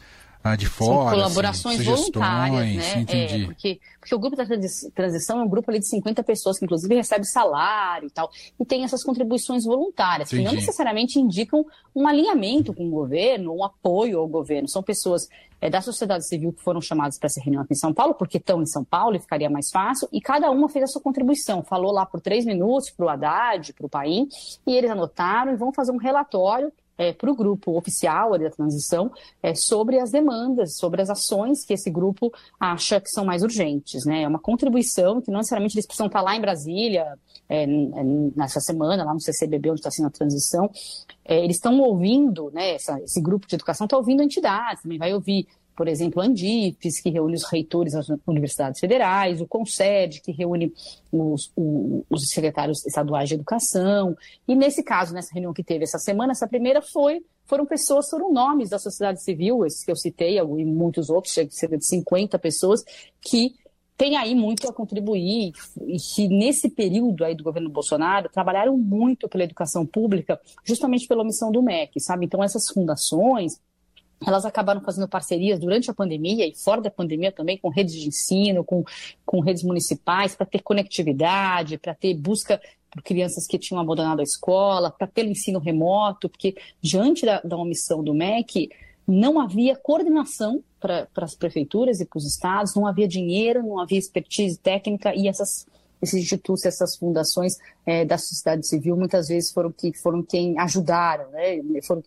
ah, 0.53 0.55
de 0.55 0.65
fora. 0.65 1.09
São 1.09 1.19
colaborações 1.19 1.79
assim, 1.79 1.89
voluntárias, 1.89 2.75
né? 2.75 2.99
Entendi. 2.99 3.43
É, 3.43 3.45
porque, 3.45 3.79
porque 3.99 4.15
o 4.15 4.19
grupo 4.19 4.35
da 4.35 4.45
transição 4.93 5.39
é 5.39 5.43
um 5.43 5.49
grupo 5.49 5.69
ali 5.69 5.79
de 5.79 5.87
50 5.87 6.23
pessoas 6.23 6.59
que, 6.59 6.65
inclusive, 6.65 6.95
recebe 6.95 7.25
salário 7.25 8.07
e 8.07 8.11
tal, 8.11 8.29
e 8.59 8.65
tem 8.65 8.83
essas 8.83 9.03
contribuições 9.03 9.63
voluntárias, 9.65 10.31
Entendi. 10.31 10.43
que 10.43 10.47
não 10.47 10.59
necessariamente 10.59 11.19
indicam 11.19 11.65
um 11.95 12.07
alinhamento 12.07 12.73
com 12.73 12.87
o 12.87 12.91
governo, 12.91 13.53
um 13.53 13.63
apoio 13.63 14.19
ao 14.19 14.27
governo. 14.27 14.67
São 14.67 14.83
pessoas 14.83 15.27
é, 15.59 15.69
da 15.69 15.81
sociedade 15.81 16.27
civil 16.27 16.53
que 16.53 16.61
foram 16.61 16.81
chamadas 16.81 17.17
para 17.17 17.27
essa 17.27 17.41
reunião 17.41 17.63
aqui 17.63 17.73
em 17.73 17.77
São 17.77 17.93
Paulo, 17.93 18.13
porque 18.13 18.37
estão 18.37 18.61
em 18.61 18.65
São 18.65 18.83
Paulo 18.83 19.15
e 19.15 19.19
ficaria 19.19 19.49
mais 19.49 19.69
fácil, 19.71 20.07
e 20.11 20.21
cada 20.21 20.49
uma 20.51 20.69
fez 20.69 20.83
a 20.83 20.87
sua 20.87 21.01
contribuição. 21.01 21.63
Falou 21.63 21.91
lá 21.91 22.05
por 22.05 22.21
três 22.21 22.45
minutos 22.45 22.89
para 22.91 23.05
o 23.05 23.09
Haddad, 23.09 23.73
para 23.73 23.85
o 23.85 23.89
Paim, 23.89 24.27
e 24.65 24.75
eles 24.75 24.89
anotaram 24.89 25.53
e 25.53 25.55
vão 25.55 25.71
fazer 25.73 25.91
um 25.91 25.97
relatório 25.97 26.71
é, 26.97 27.13
para 27.13 27.31
o 27.31 27.35
grupo 27.35 27.77
oficial 27.77 28.37
da 28.37 28.49
transição 28.49 29.11
é, 29.41 29.53
sobre 29.53 29.99
as 29.99 30.11
demandas, 30.11 30.77
sobre 30.77 31.01
as 31.01 31.09
ações 31.09 31.63
que 31.63 31.73
esse 31.73 31.89
grupo 31.89 32.31
acha 32.59 32.99
que 32.99 33.09
são 33.09 33.25
mais 33.25 33.43
urgentes. 33.43 34.05
Né? 34.05 34.23
É 34.23 34.27
uma 34.27 34.39
contribuição 34.39 35.21
que 35.21 35.29
não 35.29 35.37
necessariamente 35.37 35.75
eles 35.75 35.85
precisam 35.85 36.07
estar 36.07 36.21
lá 36.21 36.35
em 36.35 36.41
Brasília 36.41 37.17
é, 37.49 37.65
nessa 38.35 38.59
semana, 38.59 39.03
lá 39.03 39.13
no 39.13 39.21
CCBB, 39.21 39.71
onde 39.71 39.79
está 39.79 39.91
sendo 39.91 40.07
a 40.07 40.11
transição. 40.11 40.69
É, 41.23 41.43
eles 41.43 41.57
estão 41.57 41.79
ouvindo, 41.79 42.51
né, 42.51 42.75
essa, 42.75 42.99
esse 43.01 43.21
grupo 43.21 43.47
de 43.47 43.55
educação 43.55 43.85
está 43.85 43.97
ouvindo 43.97 44.23
entidades, 44.23 44.81
também 44.81 44.97
vai 44.97 45.13
ouvir 45.13 45.47
por 45.77 45.87
exemplo, 45.87 46.19
a 46.19 46.25
Andifes, 46.25 46.99
que 46.99 47.11
reúne 47.11 47.35
os 47.35 47.43
reitores 47.43 47.93
das 47.93 48.07
universidades 48.25 48.79
federais, 48.79 49.39
o 49.39 49.47
CONSED, 49.47 50.21
que 50.21 50.31
reúne 50.31 50.73
os, 51.11 51.53
os, 51.55 52.29
secretários 52.29 52.83
estaduais 52.83 53.29
de 53.29 53.35
educação. 53.35 54.17
E 54.47 54.55
nesse 54.55 54.81
caso, 54.81 55.13
nessa 55.13 55.31
reunião 55.31 55.53
que 55.53 55.63
teve 55.63 55.83
essa 55.83 55.99
semana, 55.99 56.31
essa 56.31 56.47
primeira 56.47 56.81
foi, 56.81 57.23
foram 57.45 57.63
pessoas, 57.63 58.09
foram 58.09 58.33
nomes 58.33 58.71
da 58.71 58.79
sociedade 58.79 59.23
civil, 59.23 59.63
esses 59.67 59.85
que 59.85 59.91
eu 59.91 59.95
citei, 59.95 60.39
e 60.39 60.65
muitos 60.65 61.11
outros, 61.11 61.35
cerca 61.35 61.77
de 61.77 61.85
50 61.85 62.39
pessoas, 62.39 62.83
que 63.21 63.53
têm 63.95 64.17
aí 64.17 64.33
muito 64.33 64.67
a 64.67 64.73
contribuir 64.73 65.53
e 65.85 65.97
que 65.97 66.27
nesse 66.27 66.69
período 66.69 67.23
aí 67.23 67.35
do 67.35 67.43
governo 67.43 67.69
Bolsonaro 67.69 68.29
trabalharam 68.29 68.75
muito 68.75 69.29
pela 69.29 69.43
educação 69.43 69.85
pública, 69.85 70.41
justamente 70.63 71.07
pela 71.07 71.21
omissão 71.21 71.51
do 71.51 71.61
MEC, 71.61 71.99
sabe? 71.99 72.25
Então 72.25 72.43
essas 72.43 72.67
fundações, 72.67 73.59
elas 74.25 74.45
acabaram 74.45 74.81
fazendo 74.81 75.07
parcerias 75.07 75.59
durante 75.59 75.91
a 75.91 75.93
pandemia 75.93 76.47
e 76.47 76.55
fora 76.55 76.81
da 76.81 76.89
pandemia 76.89 77.31
também 77.31 77.57
com 77.57 77.69
redes 77.69 77.93
de 77.93 78.07
ensino, 78.07 78.63
com, 78.63 78.83
com 79.25 79.39
redes 79.39 79.63
municipais, 79.63 80.35
para 80.35 80.45
ter 80.45 80.61
conectividade, 80.61 81.77
para 81.77 81.93
ter 81.93 82.13
busca 82.15 82.59
por 82.89 83.03
crianças 83.03 83.45
que 83.45 83.59
tinham 83.59 83.79
abandonado 83.79 84.21
a 84.21 84.23
escola, 84.23 84.89
para 84.89 85.07
ter 85.07 85.25
ensino 85.25 85.59
remoto, 85.59 86.29
porque 86.29 86.55
diante 86.81 87.25
da, 87.25 87.41
da 87.41 87.57
omissão 87.57 88.03
do 88.03 88.13
MEC, 88.13 88.69
não 89.07 89.39
havia 89.39 89.75
coordenação 89.75 90.63
para 90.79 91.07
as 91.15 91.35
prefeituras 91.35 92.01
e 92.01 92.05
para 92.05 92.17
os 92.17 92.25
estados, 92.25 92.75
não 92.75 92.85
havia 92.85 93.07
dinheiro, 93.07 93.63
não 93.63 93.79
havia 93.79 93.97
expertise 93.97 94.57
técnica 94.57 95.15
e 95.15 95.27
essas 95.27 95.65
esses 96.01 96.21
institutos, 96.21 96.63
essas 96.63 96.95
fundações 96.95 97.57
é, 97.85 98.05
da 98.05 98.17
sociedade 98.19 98.67
civil 98.67 98.95
muitas 98.95 99.27
vezes 99.27 99.51
foram 99.51 99.71
que 99.71 99.97
foram 99.97 100.21
quem 100.21 100.57
ajudaram, 100.59 101.31
né? 101.31 101.59
Foram 101.85 102.03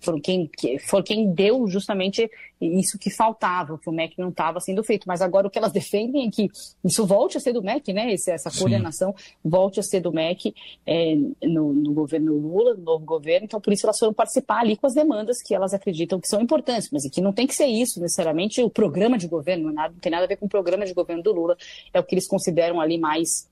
foram 0.00 0.20
quem, 0.20 0.50
foram 0.86 1.04
quem 1.04 1.32
deu 1.32 1.66
justamente 1.66 2.30
isso 2.60 2.98
que 2.98 3.10
faltava, 3.10 3.78
que 3.78 3.88
o 3.88 3.92
MEC 3.92 4.14
não 4.18 4.28
estava 4.28 4.60
sendo 4.60 4.82
feito. 4.82 5.06
Mas 5.06 5.22
agora 5.22 5.46
o 5.46 5.50
que 5.50 5.58
elas 5.58 5.72
defendem 5.72 6.26
é 6.26 6.30
que 6.30 6.48
isso 6.84 7.06
volte 7.06 7.36
a 7.36 7.40
ser 7.40 7.52
do 7.52 7.62
MEC, 7.62 7.92
né? 7.92 8.12
Esse, 8.12 8.30
essa 8.30 8.50
coordenação 8.50 9.14
Sim. 9.16 9.34
volte 9.44 9.80
a 9.80 9.82
ser 9.82 10.00
do 10.00 10.12
MEC 10.12 10.54
é, 10.86 11.14
no, 11.42 11.72
no, 11.72 11.92
governo 11.92 12.34
Lula, 12.34 12.74
no 12.74 12.82
novo 12.82 13.04
governo. 13.04 13.46
Então, 13.46 13.60
por 13.60 13.72
isso 13.72 13.86
elas 13.86 13.98
foram 13.98 14.12
participar 14.12 14.60
ali 14.60 14.76
com 14.76 14.86
as 14.86 14.94
demandas 14.94 15.42
que 15.42 15.54
elas 15.54 15.72
acreditam 15.72 16.20
que 16.20 16.28
são 16.28 16.40
importantes, 16.40 16.90
mas 16.92 17.08
que 17.08 17.20
não 17.20 17.32
tem 17.32 17.46
que 17.46 17.54
ser 17.54 17.66
isso 17.66 18.00
necessariamente 18.00 18.62
o 18.62 18.70
programa 18.70 19.16
de 19.16 19.26
governo, 19.26 19.64
não, 19.64 19.70
é 19.70 19.74
nada, 19.74 19.94
não 19.94 20.00
tem 20.00 20.12
nada 20.12 20.24
a 20.24 20.28
ver 20.28 20.36
com 20.36 20.46
o 20.46 20.48
programa 20.48 20.84
de 20.84 20.94
governo 20.94 21.22
do 21.22 21.32
Lula, 21.32 21.56
é 21.92 22.00
o 22.00 22.04
que 22.04 22.14
eles 22.14 22.26
consideram 22.26 22.80
ali 22.80 22.98
mais 22.98 23.49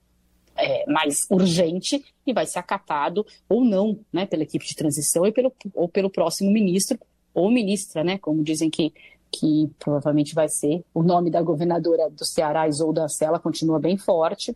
é, 0.59 0.85
mais 0.87 1.25
urgente 1.29 2.03
e 2.25 2.33
vai 2.33 2.45
ser 2.45 2.59
acatado 2.59 3.25
ou 3.47 3.63
não 3.63 3.99
né, 4.11 4.25
pela 4.25 4.43
equipe 4.43 4.65
de 4.65 4.75
transição 4.75 5.25
e 5.25 5.31
pelo, 5.31 5.51
ou 5.73 5.87
pelo 5.87 6.09
próximo 6.09 6.51
ministro 6.51 6.97
ou 7.33 7.49
ministra, 7.49 8.03
né, 8.03 8.17
como 8.17 8.43
dizem 8.43 8.69
que, 8.69 8.93
que 9.31 9.69
provavelmente 9.79 10.33
vai 10.33 10.49
ser. 10.49 10.83
O 10.93 11.03
nome 11.03 11.29
da 11.29 11.41
governadora 11.41 12.09
do 12.09 12.25
Ceará, 12.25 12.67
Isolda 12.67 13.07
Sela, 13.07 13.39
continua 13.39 13.79
bem 13.79 13.97
forte. 13.97 14.55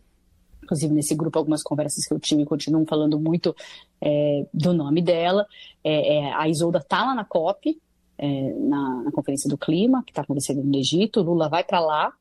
Inclusive, 0.62 0.94
nesse 0.94 1.14
grupo, 1.14 1.38
algumas 1.38 1.62
conversas 1.62 2.06
que 2.06 2.14
eu 2.14 2.18
tive 2.18 2.44
continuam 2.44 2.86
falando 2.86 3.20
muito 3.20 3.54
é, 4.00 4.46
do 4.52 4.72
nome 4.72 5.02
dela. 5.02 5.46
É, 5.82 6.16
é 6.16 6.34
a 6.34 6.48
Isolda 6.48 6.78
está 6.78 7.04
lá 7.04 7.14
na 7.14 7.24
COP, 7.24 7.78
é, 8.16 8.52
na, 8.54 9.02
na, 9.02 9.12
Conferência 9.12 9.48
do 9.48 9.58
Clima, 9.58 10.02
que 10.04 10.10
está 10.10 10.22
acontecendo 10.22 10.62
no 10.62 10.76
Egito. 10.76 11.22
Lula 11.22 11.48
vai 11.48 11.62
para 11.62 11.80
lá 11.80 12.12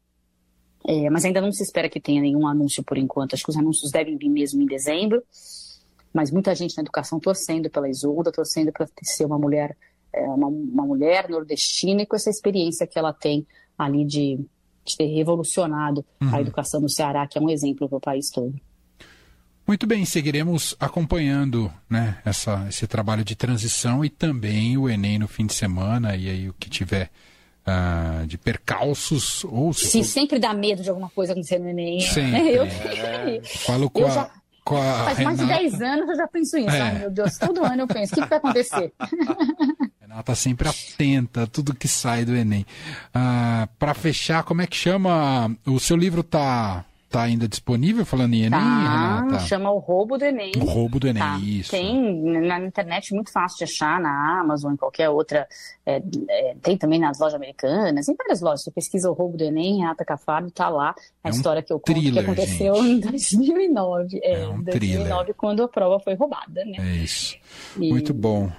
é, 0.86 1.10
mas 1.10 1.24
ainda 1.24 1.40
não 1.40 1.52
se 1.52 1.64
espera 1.64 1.90
que 1.90 2.00
tenha 2.00 2.22
nenhum 2.22 2.46
anúncio 2.46 2.84
por 2.84 2.98
enquanto. 2.98 3.34
Acho 3.34 3.44
que 3.44 3.50
os 3.50 3.58
anúncios 3.58 3.92
devem 3.92 4.18
vir 4.18 4.30
mesmo 4.30 4.62
em 4.62 4.66
dezembro. 4.66 5.24
Mas 6.14 6.30
muita 6.30 6.54
gente 6.54 6.76
na 6.78 6.82
educação 6.82 7.20
torcendo 7.20 7.70
pela 7.70 7.90
Isolda, 7.90 8.32
torcendo 8.32 8.72
para 8.72 8.88
ser 9.02 9.26
uma 9.26 9.40
mulher, 9.40 9.76
é, 10.14 10.22
uma, 10.24 10.48
uma, 10.48 10.86
mulher 10.86 11.30
nordestina 11.30 12.04
e 12.04 12.06
com 12.06 12.16
essa 12.16 12.30
experiência 12.30 12.86
que 12.86 13.00
ela 13.00 13.12
tem 13.12 13.48
ali 13.78 14.06
de, 14.06 14.40
de 14.86 14.98
ter 14.98 15.08
revolucionado 15.08 16.06
uhum. 16.22 16.36
a 16.36 16.42
educação 16.42 16.80
no 16.80 16.90
Ceará, 16.90 17.26
que 17.26 17.38
é 17.38 17.42
um 17.42 17.50
exemplo 17.50 17.90
para 17.90 17.98
o 17.98 18.02
país 18.02 18.30
todo. 18.30 18.54
Muito 19.66 19.88
bem, 19.88 20.04
seguiremos 20.04 20.76
acompanhando 20.78 21.72
né, 21.90 22.22
essa, 22.26 22.66
esse 22.68 22.86
trabalho 22.86 23.24
de 23.24 23.34
transição 23.34 24.04
e 24.04 24.10
também 24.10 24.78
o 24.78 24.90
Enem 24.90 25.18
no 25.18 25.28
fim 25.28 25.46
de 25.46 25.54
semana 25.54 26.18
e 26.18 26.30
aí 26.30 26.50
o 26.50 26.54
que 26.54 26.70
tiver 26.70 27.10
uh, 27.68 28.26
de 28.28 28.38
percalços 28.38 29.44
ou 29.46 29.74
se, 29.74 29.88
se 29.88 30.04
sempre 30.04 30.40
dá 30.40 30.54
medo 30.54 30.84
de 30.84 30.90
alguma 30.90 31.10
coisa 31.10 31.34
acontecer 31.34 31.60
no 31.60 31.70
Enem. 31.70 32.00
Sempre. 32.00 32.50
Eu, 32.56 32.64
é. 32.66 33.42
Falo 33.44 33.90
com 33.90 34.02
eu 34.02 34.08
a... 34.08 34.12
Já... 34.12 34.30
Faz 34.66 35.18
Renata. 35.18 35.24
mais 35.24 35.40
de 35.40 35.46
10 35.46 35.82
anos 35.82 36.10
eu 36.10 36.16
já 36.16 36.26
penso 36.26 36.58
isso. 36.58 36.70
É. 36.70 36.82
Ai, 36.82 37.00
meu 37.00 37.12
Deus, 37.12 37.38
todo 37.38 37.66
ano 37.66 37.82
eu 37.82 37.88
penso, 37.88 38.14
o 38.14 38.16
que, 38.16 38.22
que 38.22 38.30
vai 38.30 38.38
acontecer? 38.38 38.94
Renata 40.00 40.36
sempre 40.36 40.70
atenta 40.70 41.44
a 41.44 41.48
tudo 41.48 41.76
que 41.76 41.88
sai 41.88 42.24
do 42.24 42.34
Enem. 42.34 42.66
Ah, 43.14 43.68
Para 43.78 43.94
fechar, 43.94 44.44
como 44.44 44.62
é 44.62 44.68
que 44.68 44.78
chama? 44.78 45.54
O 45.66 45.82
seu 45.82 45.98
livro 45.98 46.22
está 46.22 46.86
Tá 47.14 47.22
ainda 47.22 47.48
disponível 47.48 48.04
falando 48.08 48.34
em 48.34 48.46
Enem, 48.46 48.60
tá, 48.60 49.20
Renata? 49.20 49.46
chama 49.46 49.72
o 49.72 49.78
roubo 49.78 50.18
do 50.18 50.26
Enem. 50.26 50.52
O 50.58 50.66
roubo 50.66 51.00
do 51.00 51.08
Enem, 51.08 51.22
tá. 51.22 51.38
isso. 51.38 51.70
Tem 51.70 52.02
na 52.42 52.60
internet 52.60 53.14
muito 53.14 53.32
fácil 53.32 53.60
de 53.60 53.66
achar, 53.66 54.00
na 54.02 54.40
Amazon, 54.40 54.74
em 54.74 54.76
qualquer 54.76 55.12
outra. 55.12 55.48
É, 55.86 56.02
é, 56.28 56.56
tem 56.60 56.76
também 56.76 57.00
nas 57.00 57.20
lojas 57.20 57.36
americanas, 57.36 58.10
em 58.10 58.16
várias 58.16 58.42
lojas. 58.42 58.64
Você 58.64 58.72
pesquisa 58.72 59.12
o 59.12 59.14
roubo 59.14 59.38
do 59.38 59.44
Enem, 59.44 59.82
Renata 59.82 60.04
Cafardo, 60.04 60.50
tá 60.50 60.70
lá 60.70 60.96
a 61.24 61.28
é 61.28 61.32
história 61.32 61.62
que 61.62 61.72
eu 61.72 61.78
conto 61.78 61.94
thriller, 61.94 62.14
que 62.14 62.32
aconteceu 62.32 62.76
gente. 62.78 63.06
em 63.06 63.12
2009. 63.12 64.20
É, 64.24 64.34
é 64.34 64.48
um 64.48 64.64
2009, 64.64 64.72
thriller. 64.72 65.36
quando 65.36 65.62
a 65.62 65.68
prova 65.68 66.00
foi 66.00 66.16
roubada, 66.16 66.66
né? 66.66 66.78
É 66.80 66.96
isso. 66.96 67.38
E... 67.78 67.92
Muito 67.92 68.12
bom. 68.12 68.52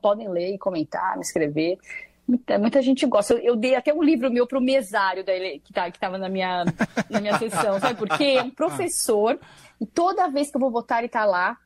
Podem 0.00 0.30
ler 0.30 0.54
e 0.54 0.58
comentar, 0.58 1.14
me 1.16 1.20
escrever. 1.20 1.76
Muita, 2.30 2.58
muita 2.60 2.80
gente 2.80 3.04
gosta. 3.06 3.34
Eu, 3.34 3.38
eu, 3.40 3.56
dei 3.56 3.74
até 3.74 3.92
um 3.92 4.02
livro 4.02 4.30
meu 4.30 4.46
para 4.46 4.58
o 4.58 4.62
mesário 4.62 5.24
da, 5.24 5.32
que 5.32 5.72
tá, 5.72 5.88
estava 5.88 6.16
na 6.16 6.28
minha, 6.28 6.64
na 7.10 7.20
minha 7.20 7.36
sessão, 7.36 7.80
sabe 7.80 7.98
por 7.98 8.08
quê? 8.16 8.36
É 8.38 8.42
um 8.42 8.50
professor, 8.50 9.36
e 9.80 9.86
toda 9.86 10.28
vez 10.28 10.48
que 10.48 10.56
eu 10.56 10.60
vou 10.60 10.70
votar, 10.70 10.98
ele 10.98 11.06
está 11.06 11.24
lá 11.24 11.56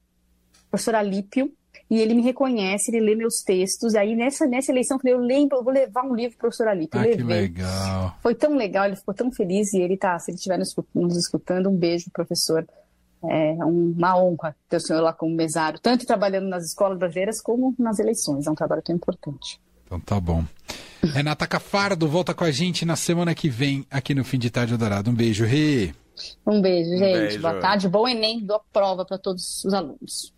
professor 0.71 0.95
Alípio, 0.95 1.53
e 1.91 2.01
ele 2.01 2.15
me 2.15 2.23
reconhece, 2.23 2.91
ele 2.91 3.05
lê 3.05 3.15
meus 3.15 3.43
textos. 3.43 3.95
Aí 3.95 4.17
nessa, 4.17 4.47
nessa 4.47 4.73
eleição 4.73 4.97
eu 4.97 5.01
falei, 5.01 5.15
eu 5.15 5.19
lembro, 5.19 5.59
eu 5.59 5.63
vou 5.63 5.73
levar 5.73 6.03
um 6.03 6.15
livro 6.15 6.37
para 6.39 6.47
o 6.47 6.49
professor 6.49 6.69
Alípio. 6.69 6.99
Ah, 6.99 7.05
que 7.05 7.23
legal. 7.23 8.17
Foi 8.23 8.35
tão 8.35 8.57
legal, 8.57 8.87
ele 8.87 8.97
ficou 8.97 9.13
tão 9.13 9.31
feliz 9.31 9.73
e 9.75 9.81
ele 9.81 9.99
tá, 9.99 10.19
se 10.19 10.31
ele 10.31 10.37
estiver 10.37 10.59
nos 10.59 11.17
escutando, 11.17 11.69
um 11.69 11.77
beijo, 11.77 12.11
professor. 12.11 12.67
É 13.27 13.55
uma 13.65 14.19
honra 14.19 14.55
ter 14.69 14.77
o 14.77 14.81
senhor 14.81 15.01
lá 15.01 15.13
como 15.13 15.35
mesário, 15.35 15.79
tanto 15.81 16.05
trabalhando 16.05 16.49
nas 16.49 16.65
escolas 16.65 16.99
brasileiras 16.99 17.41
como 17.41 17.75
nas 17.79 17.99
eleições. 17.99 18.47
É 18.47 18.51
um 18.51 18.55
trabalho 18.55 18.83
tão 18.83 18.95
importante. 18.97 19.61
Então 19.97 20.01
tá 20.01 20.21
bom. 20.21 20.45
Renata 21.03 21.47
Cafardo 21.47 22.09
volta 22.09 22.35
com 22.35 22.45
a 22.45 22.51
gente 22.51 22.85
na 22.85 22.97
semana 22.97 23.35
que 23.35 23.49
vem 23.49 23.87
aqui 23.91 24.15
no 24.15 24.25
Fim 24.25 24.39
de 24.39 24.51
Tarde 24.51 24.77
Dourado. 24.77 25.11
Um 25.11 25.15
beijo, 25.15 25.45
Rê. 25.45 25.95
Um 26.47 26.61
beijo, 26.61 26.91
gente. 26.91 27.03
Um 27.03 27.21
beijo. 27.21 27.41
Boa 27.41 27.61
tarde, 27.61 27.89
bom 27.89 28.09
Enem, 28.09 28.45
boa 28.45 28.61
prova 28.73 29.05
para 29.05 29.19
todos 29.19 29.65
os 29.65 29.75
alunos. 29.75 30.33